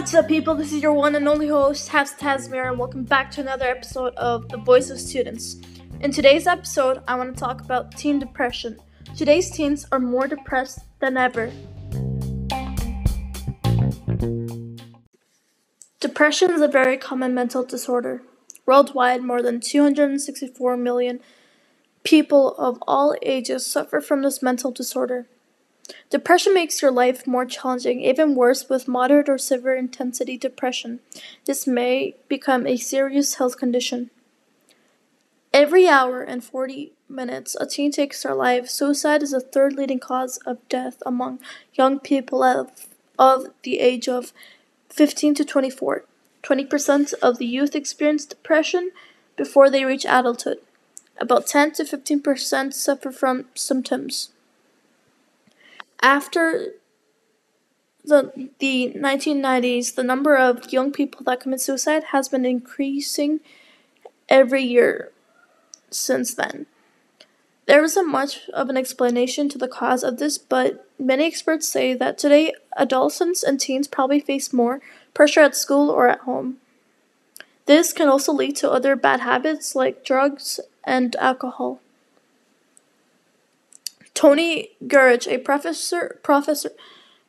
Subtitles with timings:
[0.00, 0.54] What's up, people?
[0.54, 4.14] This is your one and only host, Habs Tasmir, and welcome back to another episode
[4.14, 5.56] of The Voice of Students.
[6.00, 8.78] In today's episode, I want to talk about teen depression.
[9.14, 11.52] Today's teens are more depressed than ever.
[16.00, 18.22] Depression is a very common mental disorder.
[18.64, 21.20] Worldwide, more than 264 million
[22.04, 25.26] people of all ages suffer from this mental disorder.
[26.10, 31.00] Depression makes your life more challenging, even worse with moderate or severe intensity depression.
[31.46, 34.10] This may become a serious health condition.
[35.52, 38.68] Every hour and 40 minutes, a teen takes their life.
[38.68, 41.40] Suicide is the third leading cause of death among
[41.74, 42.86] young people of,
[43.18, 44.32] of the age of
[44.90, 46.04] 15 to 24.
[46.42, 48.92] 20% of the youth experience depression
[49.36, 50.58] before they reach adulthood.
[51.20, 54.30] About 10 to 15% suffer from symptoms.
[56.02, 56.74] After
[58.04, 63.40] the the 1990s, the number of young people that commit suicide has been increasing
[64.28, 65.12] every year
[65.90, 66.66] since then.
[67.66, 71.94] There isn't much of an explanation to the cause of this, but many experts say
[71.94, 74.80] that today adolescents and teens probably face more
[75.14, 76.56] pressure at school or at home.
[77.66, 81.80] This can also lead to other bad habits like drugs and alcohol.
[84.20, 86.72] Tony Jurich, a professor, professor,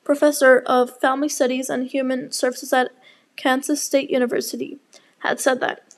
[0.04, 2.92] professor of family studies and human services at
[3.38, 4.78] Kansas State University,
[5.20, 5.96] had said that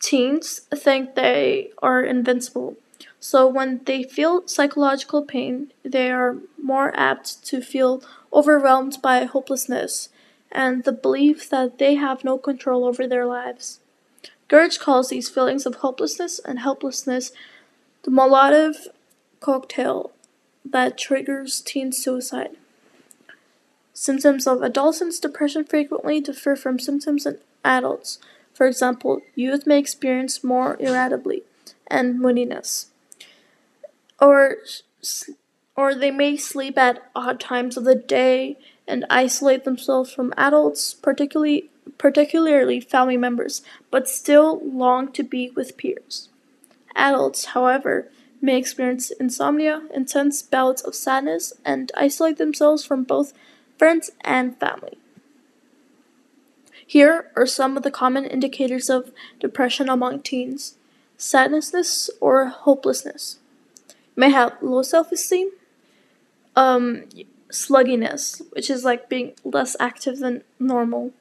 [0.00, 2.76] teens think they are invincible.
[3.20, 10.08] So when they feel psychological pain, they are more apt to feel overwhelmed by hopelessness
[10.50, 13.80] and the belief that they have no control over their lives.
[14.48, 17.30] Jurich calls these feelings of hopelessness and helplessness
[18.04, 18.86] the Molotov
[19.42, 20.12] cocktail
[20.64, 22.56] that triggers teen suicide.
[23.92, 28.18] Symptoms of adolescents' depression frequently differ from symptoms in adults.
[28.54, 31.42] For example, youth may experience more irritability
[31.88, 32.90] and moodiness,
[34.20, 34.56] or
[35.76, 40.94] or they may sleep at odd times of the day and isolate themselves from adults,
[40.94, 46.28] particularly particularly family members, but still long to be with peers.
[46.94, 48.08] Adults, however,
[48.42, 53.32] may experience insomnia, intense bouts of sadness, and isolate themselves from both
[53.78, 54.98] friends and family.
[56.84, 60.74] Here are some of the common indicators of depression among teens
[61.16, 63.38] sadness or hopelessness.
[64.16, 65.50] may have low self esteem,
[66.56, 67.04] um,
[67.48, 71.12] slugginess, which is like being less active than normal,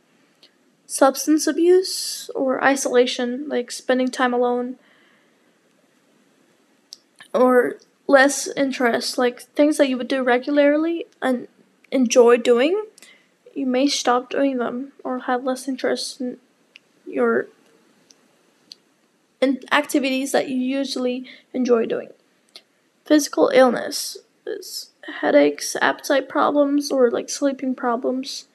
[0.88, 4.78] substance abuse or isolation, like spending time alone
[7.34, 7.78] or
[8.08, 11.48] less interest, like things that you would do regularly and
[11.92, 12.84] enjoy doing,
[13.54, 16.38] you may stop doing them or have less interest in
[17.06, 17.48] your
[19.40, 22.10] in activities that you usually enjoy doing.
[23.06, 24.92] Physical illness is
[25.22, 28.46] headaches, appetite problems, or like sleeping problems.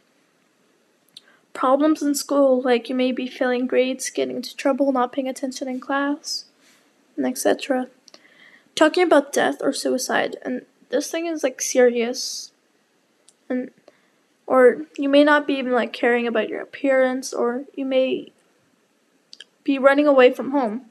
[1.52, 5.66] Problems in school, like you may be failing grades, getting into trouble, not paying attention
[5.66, 6.44] in class,
[7.16, 7.88] and etc
[8.76, 12.52] talking about death or suicide, and this thing is like serious,
[13.48, 13.70] and
[14.46, 18.30] or you may not be even like caring about your appearance, or you may
[19.64, 20.82] be running away from home.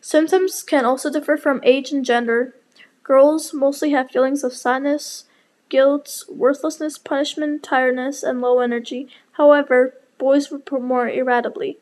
[0.00, 2.54] Symptoms can also differ from age and gender.
[3.02, 5.24] Girls mostly have feelings of sadness,
[5.68, 9.08] guilt, worthlessness, punishment, tiredness, and low energy.
[9.32, 11.78] However, boys report more irritably,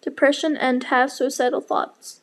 [0.00, 2.20] depression, and have suicidal thoughts.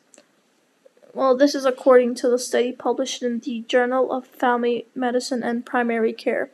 [1.14, 5.64] Well, this is according to the study published in the Journal of Family Medicine and
[5.64, 6.50] Primary Care.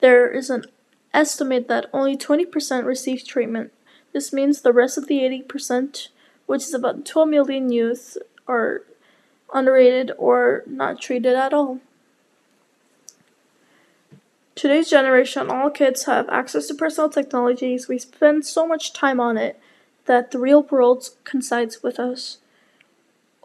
[0.00, 0.66] There is an
[1.14, 3.72] estimate that only 20% receive treatment.
[4.12, 6.08] This means the rest of the 80%,
[6.44, 8.82] which is about 12 million youth, are
[9.54, 11.80] underrated or not treated at all.
[14.54, 17.88] Today's generation, all kids have access to personal technologies.
[17.88, 19.58] We spend so much time on it
[20.04, 22.36] that the real world coincides with us.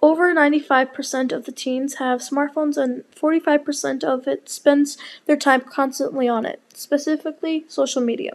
[0.02, 6.28] Over 95% of the teens have smartphones and 45% of it spends their time constantly
[6.28, 8.32] on it, specifically social media.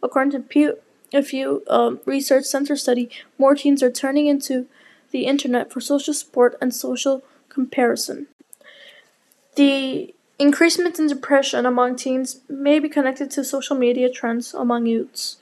[0.00, 0.78] According to Pew,
[1.12, 4.66] a few um, Research Center study, more teens are turning into
[5.10, 8.28] the internet for social support and social comparison.
[9.56, 15.38] The increasement in depression among teens may be connected to social media trends among youths.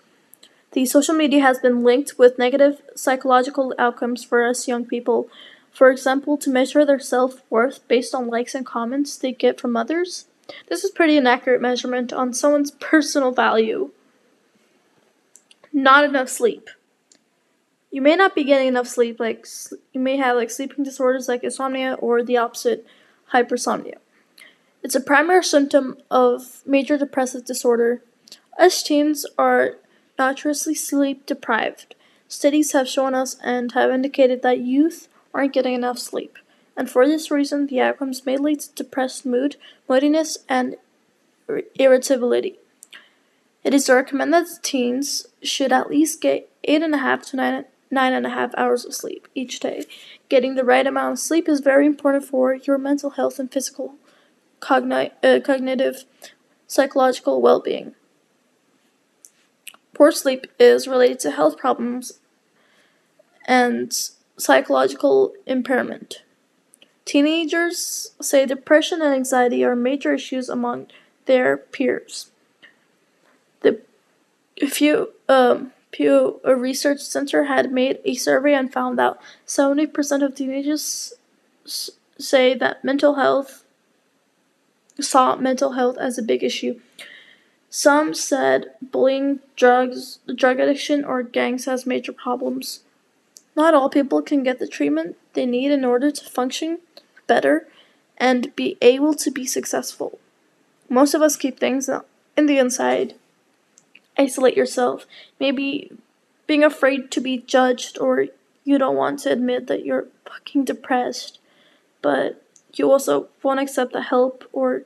[0.72, 5.28] The social media has been linked with negative psychological outcomes for us young people
[5.76, 9.76] for example, to measure their self worth based on likes and comments they get from
[9.76, 10.24] others.
[10.68, 13.90] This is pretty inaccurate measurement on someone's personal value.
[15.74, 16.70] Not enough sleep.
[17.90, 19.46] You may not be getting enough sleep, like
[19.92, 22.86] you may have like sleeping disorders like insomnia or the opposite,
[23.34, 23.96] hypersomnia.
[24.82, 28.02] It's a primary symptom of major depressive disorder.
[28.58, 29.76] Us teens are
[30.18, 31.94] notoriously sleep deprived.
[32.28, 36.38] Studies have shown us and have indicated that youth aren't getting enough sleep
[36.76, 39.56] and for this reason the outcomes may lead to depressed mood,
[39.88, 40.76] moodiness, and
[41.76, 42.58] irritability.
[43.64, 47.64] It is recommended that teens should at least get eight and a half to nine
[47.90, 49.84] nine and a half hours of sleep each day.
[50.28, 53.94] Getting the right amount of sleep is very important for your mental health and physical,
[54.60, 56.04] cogni- uh, cognitive,
[56.66, 57.94] psychological well being.
[59.94, 62.20] Poor sleep is related to health problems
[63.46, 66.22] and psychological impairment.
[67.04, 70.88] Teenagers say depression and anxiety are major issues among
[71.26, 72.30] their peers.
[73.60, 73.80] The
[74.56, 81.14] Pew, um, Pew Research Center had made a survey and found that 70% of teenagers
[82.18, 83.64] say that mental health
[85.00, 86.80] saw mental health as a big issue.
[87.70, 92.80] Some said bullying, drugs, drug addiction, or gangs has major problems.
[93.56, 96.80] Not all people can get the treatment they need in order to function
[97.26, 97.66] better
[98.18, 100.18] and be able to be successful.
[100.88, 101.88] Most of us keep things
[102.36, 103.14] in the inside.
[104.18, 105.06] Isolate yourself.
[105.40, 105.90] Maybe
[106.46, 108.26] being afraid to be judged or
[108.64, 111.38] you don't want to admit that you're fucking depressed,
[112.02, 112.42] but
[112.74, 114.82] you also won't accept the help or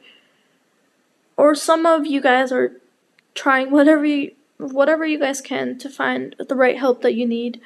[1.36, 2.72] or some of you guys are
[3.34, 7.60] trying whatever you whatever you guys can to find the right help that you need,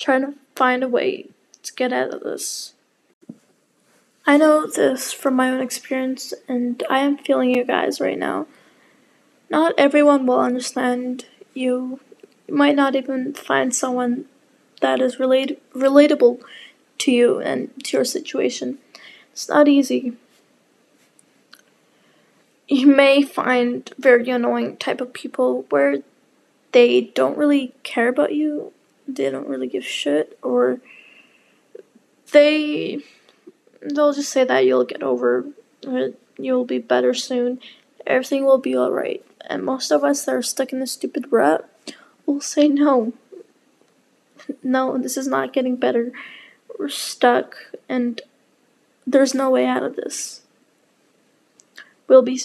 [0.00, 1.28] trying to find a way
[1.62, 2.74] to get out of this.
[4.26, 8.46] I know this from my own experience, and I am feeling you guys right now.
[9.48, 12.00] Not everyone will understand you.
[12.48, 14.26] You might not even find someone
[14.80, 16.40] that is relate- relatable
[16.98, 18.78] to you and to your situation.
[19.32, 20.14] It's not easy.
[22.68, 26.02] You may find very annoying type of people where
[26.72, 28.72] they don't really care about you,
[29.16, 30.80] they don't really give shit, or
[32.32, 33.00] they
[33.80, 35.46] they'll just say that you'll get over
[35.82, 37.60] it, you'll be better soon,
[38.06, 39.24] everything will be alright.
[39.48, 41.68] And most of us that are stuck in this stupid rut
[42.26, 43.12] will say no.
[44.64, 46.12] No, this is not getting better.
[46.76, 47.56] We're stuck
[47.88, 48.20] and
[49.06, 50.42] there's no way out of this.
[52.08, 52.40] We'll be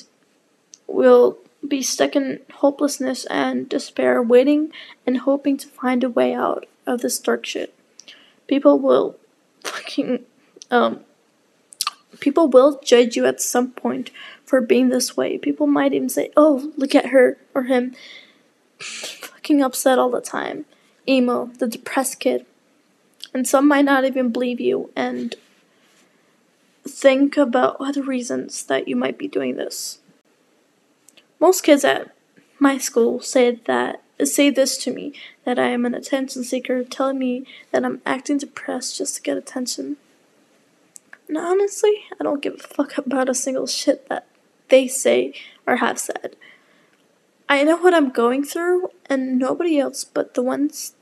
[0.88, 4.72] we'll be stuck in hopelessness and despair, waiting
[5.06, 7.74] and hoping to find a way out of this dark shit.
[8.48, 9.18] People will
[9.64, 10.26] fucking
[10.72, 11.02] um
[12.20, 14.12] people will judge you at some point
[14.44, 15.38] for being this way.
[15.38, 17.96] People might even say, "Oh, look at her or him,
[18.80, 20.66] fucking upset all the time,
[21.08, 22.46] emo, the depressed kid,"
[23.34, 25.36] and some might not even believe you and
[26.88, 30.00] think about other reasons that you might be doing this.
[31.40, 32.16] Most kids at
[32.60, 37.20] my school say that say this to me that I am an attention seeker, telling
[37.20, 39.98] me that I'm acting depressed just to get attention.
[41.28, 44.28] And honestly, I don't give a fuck about a single shit that
[44.70, 45.34] they say
[45.68, 46.36] or have said.
[47.48, 50.94] I know what I'm going through, and nobody else but the ones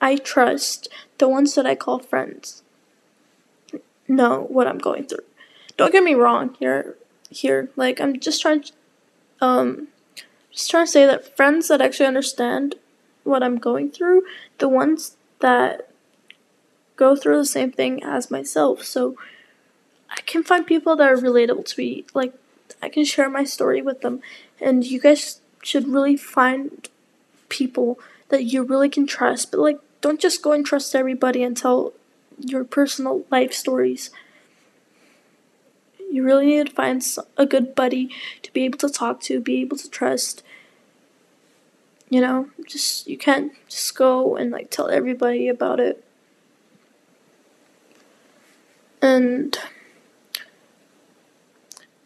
[0.00, 2.62] I trust, the ones that I call friends,
[4.06, 5.24] know what I'm going through.
[5.76, 6.96] Don't get me wrong here.
[7.32, 8.72] Here, like I'm just trying, to,
[9.40, 9.88] um,
[10.50, 12.76] just trying to say that friends that actually understand
[13.24, 14.22] what I'm going through,
[14.58, 15.90] the ones that
[16.96, 18.84] go through the same thing as myself.
[18.84, 19.16] So
[20.10, 22.04] I can find people that are relatable to me.
[22.14, 22.34] Like,
[22.82, 24.20] I can share my story with them.
[24.60, 26.88] And you guys should really find
[27.48, 29.50] people that you really can trust.
[29.50, 31.92] But, like, don't just go and trust everybody and tell
[32.38, 34.10] your personal life stories.
[36.10, 37.04] You really need to find
[37.36, 38.10] a good buddy
[38.42, 40.42] to be able to talk to, be able to trust.
[42.08, 46.04] You know, just you can't just go and like tell everybody about it.
[49.00, 49.56] And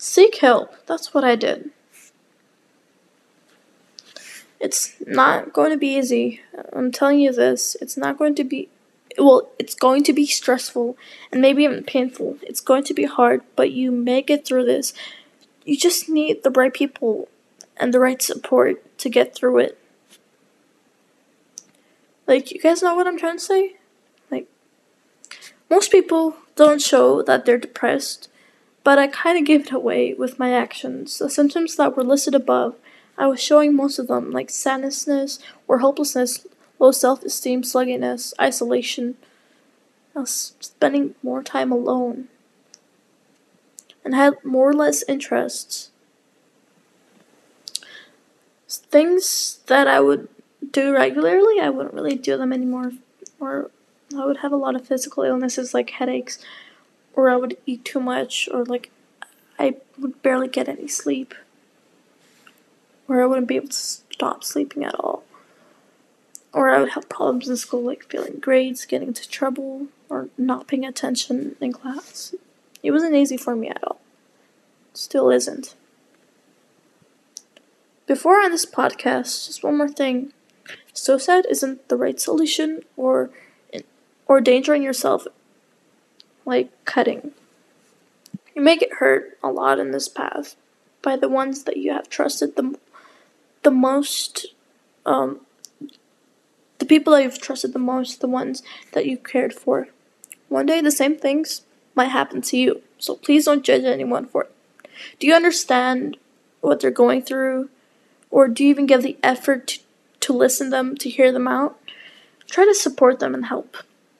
[0.07, 0.75] Seek help.
[0.85, 1.71] That's what I did.
[4.61, 6.43] It's not going to be easy.
[6.75, 7.75] I'm telling you this.
[7.81, 8.69] It's not going to be.
[9.19, 10.97] Well, it's going to be stressful
[11.31, 12.39] and maybe even painful.
[12.43, 14.93] It's going to be hard, but you may get through this.
[15.65, 17.29] You just need the right people
[17.77, 19.79] and the right support to get through it.
[22.27, 23.77] Like, you guys know what I'm trying to say?
[24.31, 24.49] Like,
[25.71, 28.29] most people don't show that they're depressed
[28.85, 31.19] but I kind of gave it away with my actions.
[31.19, 32.77] The symptoms that were listed above,
[33.17, 36.47] I was showing most of them, like sadness or hopelessness,
[36.79, 39.17] low self esteem, sluggishness, isolation.
[40.27, 42.29] Spending more time alone
[44.05, 45.91] and had more or less interests.
[48.69, 50.29] Things that I would
[50.71, 52.93] do regularly, I wouldn't really do them anymore.
[53.41, 53.71] Or
[54.17, 56.39] I would have a lot of physical illnesses like headaches,
[57.15, 58.91] or I would eat too much, or like
[59.59, 61.35] I would barely get any sleep,
[63.09, 65.25] or I wouldn't be able to stop sleeping at all.
[66.55, 70.69] Or I would have problems in school like failing grades, getting into trouble, or not
[70.69, 72.35] paying attention in class.
[72.83, 74.01] It wasn't easy for me at all.
[74.93, 75.75] Still isn't.
[78.07, 80.33] Before end this podcast, just one more thing.
[80.93, 83.31] Suicide isn't the right solution or
[84.27, 85.27] or endangering yourself
[86.45, 87.33] like cutting.
[88.55, 90.55] You may get hurt a lot in this path
[91.03, 92.79] by the ones that you have trusted the
[93.63, 94.47] the most
[95.05, 95.41] um
[96.79, 98.63] the people that you've trusted the most, the ones
[98.93, 99.89] that you cared for.
[100.49, 101.63] One day the same things
[101.95, 102.83] might happen to you.
[102.99, 104.55] So please don't judge anyone for it.
[105.19, 106.17] Do you understand
[106.61, 107.71] what they're going through?
[108.31, 109.81] Or do you even give the effort to,
[110.21, 111.79] to listen to them, to hear them out?
[112.49, 113.77] Try to support them and help,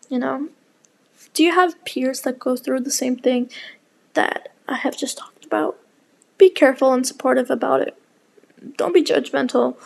[0.09, 0.49] you know?
[1.33, 3.51] Do you have peers that go through the same thing
[4.15, 5.77] that I have just talked about?
[6.39, 7.97] Be careful and supportive about it.
[8.77, 9.77] Don't be judgmental.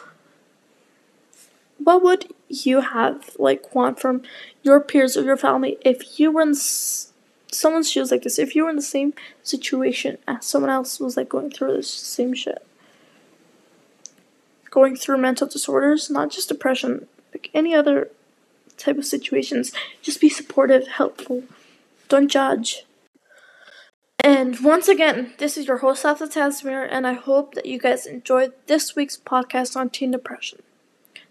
[1.88, 4.20] What would you have like want from
[4.62, 7.14] your peers or your family if you were in s-
[7.50, 8.38] someone's shoes like this?
[8.38, 11.90] If you were in the same situation as someone else was like going through this
[11.90, 12.62] same shit,
[14.68, 18.10] going through mental disorders, not just depression, like any other
[18.76, 19.72] type of situations.
[20.02, 21.44] Just be supportive, helpful.
[22.10, 22.84] Don't judge.
[24.22, 28.04] And once again, this is your host, Safta Tasmir, and I hope that you guys
[28.04, 30.58] enjoyed this week's podcast on teen depression.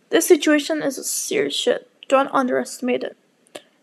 [0.10, 1.90] This situation is a serious shit.
[2.08, 3.18] Don't underestimate it.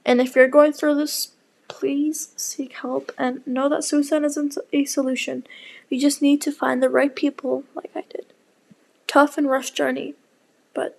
[0.04, 1.32] And if you're going through this,
[1.68, 5.46] please seek help and know that suicide isn't a solution.
[5.88, 8.26] You just need to find the right people, like I did.
[9.06, 10.14] Tough and rough journey,
[10.72, 10.98] but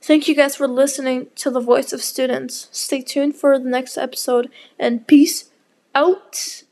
[0.00, 2.68] thank you guys for listening to the voice of students.
[2.72, 5.50] Stay tuned for the next episode, and peace
[5.94, 6.64] out.